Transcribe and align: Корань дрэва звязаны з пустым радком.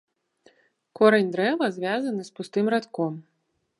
Корань 0.99 1.29
дрэва 1.35 1.67
звязаны 1.75 2.21
з 2.31 2.37
пустым 2.41 2.65
радком. 2.77 3.13